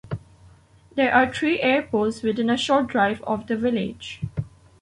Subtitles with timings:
[0.95, 4.21] There are three airports within a short drive of the village.